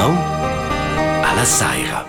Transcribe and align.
nou 0.00 0.14
alla 1.22 1.44
saira. 1.44 2.06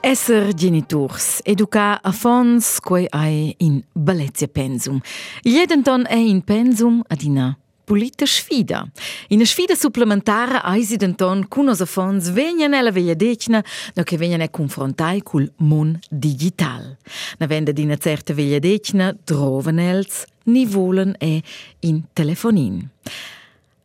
Esser 0.00 0.54
genitors, 0.54 1.40
educar 1.44 1.98
a 2.02 2.12
fons 2.12 2.78
quei 2.80 3.08
ai 3.10 3.54
in 3.58 3.82
bellezia 3.92 4.48
pensum. 4.48 5.00
Jedenton 5.42 6.06
è 6.06 6.14
in 6.14 6.42
pensum 6.42 7.02
ad 7.08 7.22
ina 7.22 7.56
pulita 7.84 8.24
sfida. 8.24 8.86
Ina 9.28 9.44
sfida 9.44 9.74
supplementare 9.74 10.60
eisi 10.72 10.96
denton 10.96 11.48
cun 11.48 11.68
os 11.68 11.82
fons 11.84 12.30
vegnan 12.30 12.74
ella 12.74 12.92
veglia 12.92 13.14
decna 13.14 13.64
no 13.94 14.02
che 14.04 14.16
vegnan 14.16 14.42
e 14.42 14.50
confrontai 14.50 15.22
cul 15.22 15.50
mon 15.56 15.98
digital. 16.08 16.96
Na 17.38 17.46
venda 17.46 17.72
d'ina 17.72 17.96
certa 17.96 18.32
veglia 18.32 18.60
decna 18.60 19.12
droven 19.24 19.80
els 19.80 20.24
ni 20.44 20.64
volen 20.66 21.16
e 21.18 21.42
in 21.80 22.04
telefonin. 22.12 22.88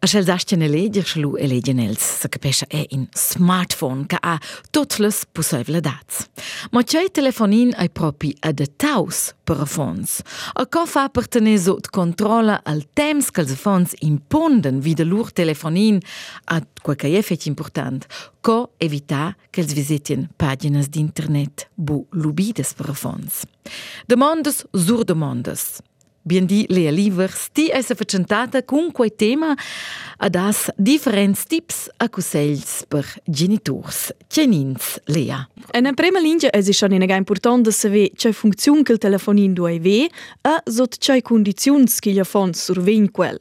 Aș 0.06 0.12
schel 0.12 0.26
sastien 0.26 0.62
eleger 0.62 1.02
schlu 1.10 1.32
elegen 1.42 1.80
els 1.82 2.04
sa 2.20 2.30
capescha 2.30 2.68
è 2.70 2.84
in 2.94 3.08
smartphone 3.18 4.04
ca 4.06 4.20
ha 4.22 4.36
tuts 4.70 5.00
les 5.02 5.24
possibilidats. 5.32 6.28
Ma 6.70 6.84
c'è 6.84 7.10
telefonin 7.10 7.72
ai 7.74 7.90
propi 7.90 8.30
adattaus 8.40 9.34
per 9.44 9.62
a 9.62 9.66
fons. 9.66 10.20
A 10.54 10.68
co 10.68 10.86
fa 10.86 11.08
per 11.10 11.26
tenere 11.28 11.58
sot 11.58 11.90
controlla 11.90 12.60
al 12.64 12.84
temps 12.94 13.32
che 13.32 13.42
els 13.42 13.56
fons 13.58 13.96
imponden 14.06 14.78
vide 14.80 15.04
lur 15.04 15.32
telefonin 15.34 15.98
a 16.54 16.62
quel 16.84 16.96
che 16.96 17.18
è 17.18 17.24
fec 17.24 17.48
important, 17.48 18.06
co 18.42 18.76
evitar 18.78 19.34
che 19.50 19.62
els 19.62 19.74
visitien 19.74 20.30
pagines 20.38 20.90
d'internet 20.90 21.72
bu 21.74 22.06
lubides 22.12 22.76
per 22.78 22.90
a 22.90 22.94
fons. 22.94 23.42
Demandes 24.06 24.68
sur 24.72 25.04
demandes. 25.04 25.82
Bien 26.28 26.48
di 26.48 26.66
Lea 26.70 26.90
Livers, 26.90 27.50
ti 27.52 27.68
è 27.68 27.84
facentata 27.84 28.64
con 28.64 28.92
quei 28.92 29.14
tema 29.16 29.56
a 30.18 30.28
das 30.28 30.72
differents 30.76 31.44
tips 31.44 31.88
a 31.98 32.10
consells 32.10 32.84
per 32.88 33.06
genitors. 33.26 34.12
Cenins, 34.28 35.00
Lea. 35.06 35.48
En 35.72 35.94
prima 35.94 36.20
linea 36.20 36.50
è 36.50 36.64
schon 36.72 36.94
in 36.94 37.04
important 37.04 37.66
da 37.66 37.70
saber 37.70 38.10
c'è 38.16 38.32
funzione 38.32 38.82
che 38.82 38.94
il 38.94 38.98
telefonin 38.98 39.54
ave 39.60 40.06
e 40.06 40.10
sot 40.64 40.98
c'è 40.98 41.22
condizioni 41.22 41.86
che 42.00 42.10
gli 42.10 42.24
fon 42.24 42.56
survegn 42.56 43.12
quel. 43.12 43.40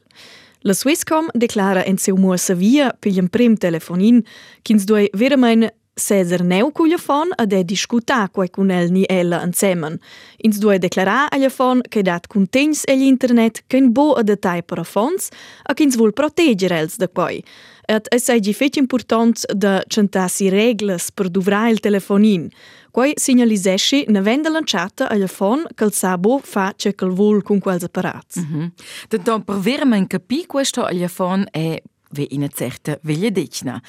La 0.59 0.73
Swisscom 0.73 1.29
declara 1.33 1.83
en 1.85 1.97
seu 1.97 2.15
muossa 2.17 2.53
via 2.53 2.95
per 2.99 3.11
il 3.11 3.29
prim 3.31 3.55
telefonin, 3.55 4.23
chins 4.61 4.83
due 4.83 5.09
veramente 5.13 5.73
Cesar 5.95 6.43
neu 6.43 6.71
cugliafon 6.71 7.31
ed 7.39 7.53
è 7.53 7.63
discutar 7.63 8.29
quai 8.29 8.49
cun 8.49 8.69
el 8.69 8.91
ni 8.91 9.05
ella 9.07 9.41
insemen. 9.45 9.97
Ins 10.43 10.57
due 10.59 10.77
declarar 10.77 11.27
agli 11.31 11.49
fon 11.49 11.81
che 11.87 12.01
dat 12.01 12.27
contegns 12.27 12.83
egl 12.85 13.01
internet 13.01 13.63
che 13.67 13.77
in 13.77 13.93
bo 13.93 14.11
adatai 14.13 14.63
per 14.63 14.79
a 14.79 14.83
fons 14.83 15.29
a 15.63 15.73
che 15.73 15.83
ins 15.83 15.95
vuol 15.95 16.11
proteger 16.11 16.73
els 16.73 16.97
da 16.97 17.07
quai. 17.07 17.41
Et 17.87 18.07
es 18.11 18.23
sei 18.25 18.53
fetch 18.53 18.77
important 18.77 19.45
da 19.53 19.83
centassi 19.87 20.49
regles 20.49 21.11
per 21.11 21.29
duvrar 21.29 21.69
il 21.69 21.79
telefonin. 21.79 22.49
Quai 22.91 23.13
signalisesci 23.15 24.05
na 24.09 24.21
venda 24.21 24.49
lanciata 24.49 25.07
agli 25.07 25.27
fon 25.27 25.65
che 25.75 25.85
il 25.85 25.93
sabo 25.93 26.39
fa 26.43 26.73
ce 26.75 26.93
che 26.93 27.05
vuol 27.05 27.41
con 27.41 27.59
quels 27.59 27.83
apparats. 27.83 28.39
Mm 28.39 28.43
-hmm. 28.43 28.71
Denton 29.07 29.43
per 29.43 29.59
veramente 29.59 30.17
capì 30.17 30.45
questo 30.45 30.83
agli 30.83 31.07
fon 31.07 31.45
è 31.51 31.81
ve 32.09 32.27
ina 32.31 32.47
certa 32.47 32.97
vegliadetna. 33.01 33.81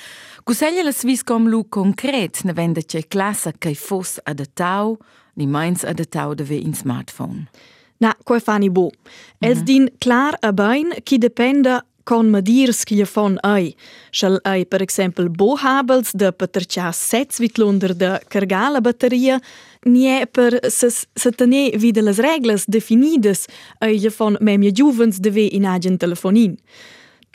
Cuseglia 0.44 0.82
la 0.82 0.92
svis 0.92 1.22
lu 1.26 1.64
konkret 1.68 2.44
ne 2.44 2.52
venda 2.52 2.80
che 2.80 3.02
classa 3.08 3.52
che 3.52 3.74
fos 3.74 4.18
adattau, 4.24 4.98
ni 5.34 5.46
meins 5.46 5.84
adattau 5.84 6.34
de 6.34 6.44
ve 6.44 6.56
in 6.56 6.74
smartphone. 6.74 7.46
Na, 7.98 8.14
quoi 8.24 8.40
fani 8.40 8.70
bo. 8.70 8.90
Mhm. 8.90 8.90
Els 9.40 9.58
mm 9.58 9.62
-hmm. 9.62 9.66
din 9.66 9.90
klar 9.98 10.36
a 10.40 10.52
bein, 10.52 10.92
ki 11.04 11.18
dependa 11.18 11.82
kon 12.06 12.30
medirs 12.30 12.84
ki 12.84 13.00
je 13.00 13.06
von 13.14 13.38
ei. 13.42 13.74
Schall 14.10 14.38
ei 14.46 14.64
per 14.64 14.82
exempel 14.84 15.30
bohabels 15.30 16.12
de 16.14 16.30
patertja 16.32 16.92
setz 16.94 17.40
wit 17.42 17.58
londer 17.58 17.96
de 17.96 18.20
cargala 18.28 18.80
batteria, 18.80 19.40
nie 19.86 20.26
per 20.26 20.58
se, 20.70 20.90
se 20.90 21.30
tene 21.30 21.70
vide 21.78 22.02
las 22.02 22.66
definides 22.66 23.46
ei 23.80 23.98
je 23.98 24.10
von 24.10 24.36
memje 24.40 24.70
juvens 24.70 25.16
de 25.16 25.30
dus 25.30 25.34
ve 25.34 25.48
in 25.48 25.64
agen 25.64 25.96
telefonin. 25.96 26.58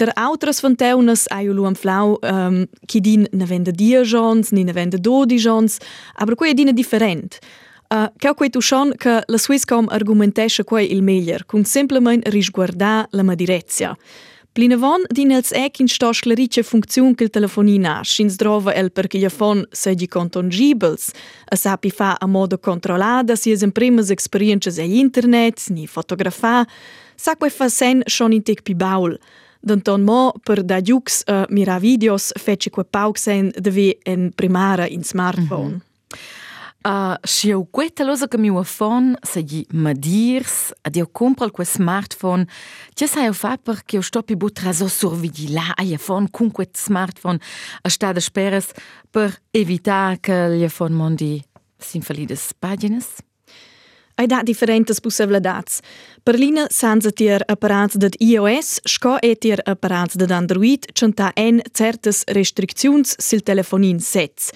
Der 0.01 0.13
autras 0.17 0.59
fonteunas 0.59 1.27
ai 1.29 1.45
lu 1.45 1.65
am 1.65 1.75
flau 1.75 2.17
um, 2.23 2.65
chi 2.87 2.99
din 2.99 3.27
ne 3.31 3.45
vende 3.45 3.71
dia 3.71 4.01
jons, 4.03 4.49
ni 4.49 4.63
ne 4.63 4.73
vende 4.73 4.97
dodi 4.97 5.37
jons, 5.37 5.77
aber 6.15 6.35
quei 6.35 6.53
dina 6.53 6.71
different. 6.71 7.37
Uh, 7.93 8.07
Cau 8.17 8.33
quei 8.33 8.49
tu 8.49 8.61
schon 8.61 8.95
che 8.97 9.21
la 9.27 9.37
Swisscom 9.37 9.87
argumentesce 9.89 10.63
quei 10.63 10.91
il 10.91 11.03
meglier, 11.03 11.45
cun 11.45 11.65
semplement 11.65 12.27
risguardar 12.29 13.07
la 13.11 13.21
madirezia. 13.21 13.95
Plinavon 14.53 15.05
din 15.13 15.31
els 15.31 15.51
ec 15.51 15.77
in 15.79 15.87
sto 15.87 16.09
sclerice 16.13 16.63
funziun 16.63 17.13
che 17.13 17.25
il 17.25 17.29
telefonin 17.29 17.85
ha, 17.85 18.01
schins 18.03 18.35
drova 18.35 18.73
el 18.73 18.89
perché 18.91 19.19
gli 19.19 19.29
fon 19.29 19.61
segi 19.69 20.07
contongibels, 20.07 21.11
a 21.45 21.55
sapi 21.55 21.91
fa 21.91 22.15
a 22.19 22.25
modo 22.25 22.57
controllada 22.57 23.35
si 23.35 23.51
es 23.51 23.61
en 23.61 23.71
primas 23.71 24.09
experiences 24.09 24.79
e 24.79 24.83
internet, 24.97 25.61
ni 25.69 25.85
fotografar, 25.85 26.65
sa 27.15 27.35
quei 27.35 27.51
fa 27.51 27.69
sen 27.69 28.01
schon 28.07 28.33
in 28.33 28.41
tec 28.41 28.63
pi 28.63 28.73
baul. 28.73 29.19
Denton 29.61 30.03
mo 30.03 30.31
per 30.43 30.61
da 30.63 30.81
giux 30.81 31.21
a 31.25 31.31
eh, 31.31 31.45
mira 31.49 31.77
videos 31.77 32.31
fece 32.39 32.69
que 32.69 32.83
pauc 32.83 33.17
sen 33.17 33.51
devi 33.55 33.97
da 34.03 34.11
en 34.11 34.31
primara 34.35 34.85
in 34.87 35.03
smartphone. 35.03 35.65
Eh, 35.65 35.73
mm 35.73 35.77
-hmm. 35.77 35.89
Uh, 36.85 37.27
și 37.27 37.49
eu 37.49 37.63
queta 37.63 38.03
loza 38.03 38.27
că 38.27 38.37
mi-o 38.37 38.61
fon 38.61 39.17
să 39.21 39.39
gi 39.39 39.65
mă 39.71 39.91
dirs, 39.91 40.69
ad 40.81 40.95
eu 40.95 41.05
cumpăr 41.05 41.51
cu 41.51 41.63
smartphone, 41.63 42.45
ce 42.93 43.07
să 43.07 43.21
eu 43.25 43.31
fac 43.31 43.61
per 43.61 43.73
că 43.73 43.95
eu 43.95 44.01
stopi 44.01 44.35
bu 44.35 44.49
trazo 44.49 44.87
survigila 44.87 45.71
a 45.75 45.83
e 45.83 45.95
fon 45.95 46.25
cum 46.25 46.51
smartphone, 46.71 47.37
a 47.81 47.89
sta 47.89 48.05
da 48.05 48.13
de 48.13 48.19
speres 48.19 48.71
per 49.09 49.41
evita 49.51 50.15
că 50.21 50.47
le 50.47 50.67
fon 50.67 50.93
mondi 50.93 51.41
sin 51.75 52.01
falides 52.01 52.51
pagines? 52.59 53.07
Hai 54.15 54.27
dat 54.27 54.45
differentes 54.45 54.99
possibilidades. 54.99 55.79
Per 56.23 56.37
lina 56.37 56.65
sanza 56.69 57.09
tier 57.09 57.41
apparats 57.45 57.95
dat 57.95 58.15
iOS, 58.15 58.79
sco 58.83 59.17
e 59.19 59.35
tier 59.35 59.63
apparats 59.63 60.13
dat 60.13 60.31
Android, 60.31 60.91
c'enta 60.93 61.31
en 61.33 61.61
certes 61.71 62.23
restricziuns 62.25 63.15
sil 63.27 63.41
telefonin 63.43 63.99
sets. 63.99 64.51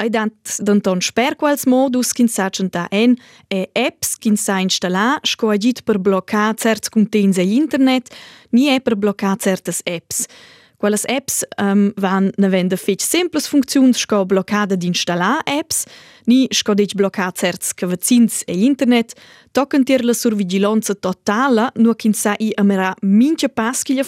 Hai 0.00 0.08
dat 0.08 0.60
danton 0.64 1.02
sper 1.04 1.34
quals 1.36 1.66
modus 1.68 2.12
kin 2.16 2.28
sa 2.28 2.48
c'enta 2.48 2.86
en 2.88 3.18
e 3.48 3.66
apps 3.76 4.14
kin 4.16 4.36
sa 4.36 4.56
installa, 4.58 5.18
sco 5.22 5.50
agit 5.52 5.82
per 5.84 5.98
bloccar 6.00 6.54
certs 6.56 6.88
contents 6.88 7.36
e 7.36 7.44
internet, 7.44 8.08
ni 8.50 8.70
e 8.72 8.80
per 8.80 8.96
bloccar 8.96 9.36
certes 9.36 9.82
apps. 9.84 10.24
Quellas 10.80 11.04
apps 11.04 11.44
ähm, 11.58 11.68
um, 11.68 11.92
van 12.00 12.30
nevenda 12.40 12.76
fetg 12.80 13.02
semples 13.04 13.46
funziuns 13.52 14.00
sco 14.00 14.22
blockade 14.24 14.78
d'installar 14.80 15.42
Apps, 15.44 15.84
ni 16.24 16.46
sco 16.56 16.72
detg 16.72 16.96
bloccat 16.96 17.36
certs 17.36 17.74
cavazzins 17.76 18.40
e 18.48 18.56
internet, 18.64 19.12
toccant 19.52 19.92
ir 19.92 20.06
la 20.08 20.16
survigilanza 20.16 20.96
totala, 20.96 21.68
nua 21.76 21.98
quin 22.00 22.16
sa 22.16 22.32
i 22.40 22.54
amera 22.56 22.94
mincha 23.02 23.52
pas 23.52 23.84
chi 23.84 23.98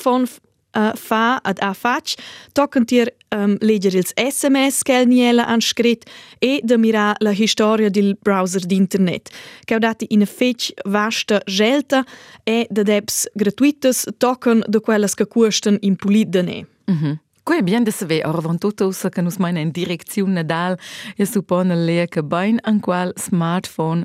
uh, 0.77 0.93
fa 0.95 1.41
ad 1.43 1.59
a 1.61 1.73
fac, 1.75 2.15
tocken 2.53 2.85
tier 2.85 3.13
um, 3.35 3.57
leger 3.61 3.95
ils 3.95 4.13
SMS 4.17 4.83
che 4.83 4.93
el 4.93 5.07
niela 5.07 5.45
han 5.47 5.61
scret 5.61 6.05
e 6.39 6.61
da 6.63 6.77
mira 6.77 7.15
la 7.21 7.33
historia 7.33 7.91
del 7.91 8.17
browser 8.23 8.67
d'internet. 8.67 9.31
Che 9.65 9.79
dati 9.79 10.07
in 10.09 10.27
fetch 10.27 10.73
vasta 10.85 11.41
gelta 11.47 12.05
e 12.45 12.67
da 12.71 12.83
apps 12.97 13.29
gratuitas 13.35 14.07
tocken 14.19 14.65
da 14.69 14.81
quelles 14.81 15.15
che 15.15 15.27
cuostan 15.27 15.79
in 15.81 15.97
pulit 15.97 16.29
da 16.29 16.43
ne. 16.43 16.67
Mm 16.91 16.97
-hmm. 16.97 17.19
Quei 17.45 17.59
è 17.59 17.63
bien 17.63 17.83
da 17.83 17.91
saber, 17.91 18.25
ora 18.25 18.41
van 18.41 18.59
tutto 18.59 18.87
usa 18.87 19.09
che 19.09 19.21
nus 19.21 19.37
maina 19.39 19.59
in 19.59 19.71
direzione 19.71 20.33
Nadal 20.33 20.79
e 21.17 21.27
suppone 21.27 21.75
lea 21.75 22.07
che 22.07 22.23
bain 22.23 22.59
an 22.63 22.79
qual 22.79 23.13
smartphone 23.17 24.05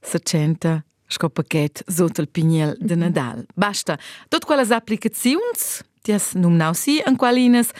se 0.00 0.18
centa 0.18 0.85
sco 1.06 1.28
paquet 1.28 1.82
sotto 1.86 2.20
il 2.20 2.28
pignel 2.28 2.76
de 2.80 2.94
Nadal. 2.94 3.46
Basta, 3.54 3.98
tot 4.28 4.44
quelles 4.44 4.70
applicazions 4.70 5.82
Tias 6.06 6.36
num 6.38 6.54
nau 6.54 6.70
si 6.70 7.00
an 7.02 7.16
qualinas, 7.18 7.72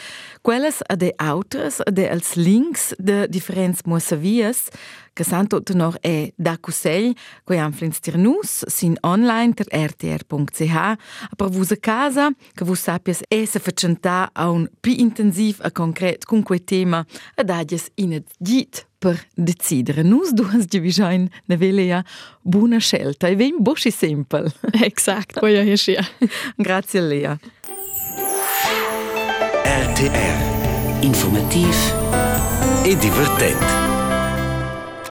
quelles 0.42 0.82
a 0.90 0.96
de 0.96 1.12
autres, 1.18 1.78
a 1.86 1.92
de 1.92 2.08
als 2.10 2.34
links 2.34 2.92
de 2.98 3.28
differents 3.30 3.84
muosavias, 3.86 4.66
che 5.14 5.22
santo 5.22 5.62
tenor 5.62 5.96
è 6.00 6.32
da 6.36 6.58
cusell, 6.58 7.14
quei 7.44 7.58
han 7.58 7.72
flins 7.72 8.00
tir 8.00 8.18
nus, 8.18 8.64
sin 8.66 8.96
online 9.02 9.54
ter 9.54 9.66
rtr.ch, 9.70 10.74
a 10.74 11.34
per 11.36 11.48
vusa 11.48 11.76
casa, 11.76 12.32
che 12.52 12.64
vus 12.64 12.80
sapias 12.80 13.22
e 13.28 13.46
se 13.46 13.60
facenta 13.60 14.30
a 14.32 14.50
un 14.50 14.68
pi 14.80 15.00
intensiv 15.00 15.60
a 15.62 15.70
concret 15.70 16.24
con 16.24 16.42
quei 16.42 16.64
tema, 16.64 17.06
ad 17.36 17.50
agies 17.50 17.92
inet 17.94 18.26
git 18.38 18.88
per 18.98 19.22
decidere. 19.36 20.02
Nus 20.02 20.32
duas 20.32 20.66
di 20.66 20.80
visain 20.80 21.30
ne 21.46 21.56
velea 21.56 22.04
buona 22.42 22.78
scelta, 22.78 23.28
e 23.28 23.36
ven 23.36 23.62
bosci 23.62 23.92
sempel. 23.92 24.52
Quei 25.38 25.54
è 25.54 25.76
sia. 25.76 26.04
Grazie 26.56 27.00
Lea. 27.00 27.38
RTR. 29.76 31.02
Informatief 31.02 31.92
en 32.84 32.98
divertent. 32.98 33.85